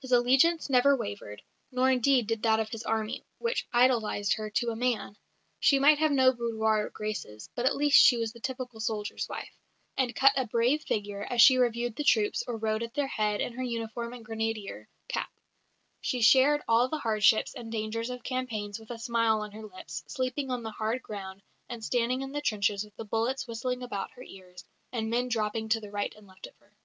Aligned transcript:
His 0.00 0.10
allegiance 0.10 0.68
never 0.68 0.96
wavered, 0.96 1.40
nor 1.70 1.88
indeed 1.88 2.26
did 2.26 2.42
that 2.42 2.58
of 2.58 2.68
his 2.70 2.82
army, 2.82 3.22
which 3.38 3.64
idolised 3.72 4.32
her 4.32 4.50
to 4.50 4.70
a 4.70 4.74
man. 4.74 5.16
She 5.60 5.78
might 5.78 6.00
have 6.00 6.10
no 6.10 6.32
boudoir 6.32 6.88
graces, 6.90 7.48
but 7.54 7.64
at 7.64 7.76
least 7.76 7.96
she 8.02 8.16
was 8.16 8.32
the 8.32 8.40
typical 8.40 8.80
soldier's 8.80 9.28
wife, 9.28 9.56
and 9.96 10.16
cut 10.16 10.32
a 10.36 10.48
brave 10.48 10.82
figure, 10.82 11.24
as 11.30 11.40
she 11.40 11.56
reviewed 11.58 11.94
the 11.94 12.02
troops 12.02 12.42
or 12.48 12.56
rode 12.56 12.82
at 12.82 12.92
their 12.94 13.06
head 13.06 13.40
in 13.40 13.52
her 13.52 13.62
uniform 13.62 14.12
and 14.14 14.24
grenadier 14.24 14.88
cap. 15.06 15.30
She 16.00 16.22
shared 16.22 16.62
all 16.66 16.88
the 16.88 16.98
hardships 16.98 17.54
and 17.54 17.70
dangers 17.70 18.10
of 18.10 18.24
campaigns 18.24 18.80
with 18.80 18.90
a 18.90 18.98
smile 18.98 19.42
on 19.42 19.52
her 19.52 19.62
lips, 19.62 20.02
sleeping 20.08 20.50
on 20.50 20.64
the 20.64 20.72
hard 20.72 21.04
ground, 21.04 21.40
and 21.68 21.84
standing 21.84 22.22
in 22.22 22.32
the 22.32 22.40
trenches 22.42 22.82
with 22.82 22.96
the 22.96 23.04
bullets 23.04 23.46
whistling 23.46 23.84
about 23.84 24.10
her 24.16 24.24
ears, 24.24 24.64
and 24.90 25.08
men 25.08 25.28
dropping 25.28 25.68
to 25.68 25.88
right 25.92 26.16
and 26.16 26.26
left 26.26 26.48
of 26.48 26.56
her. 26.56 26.76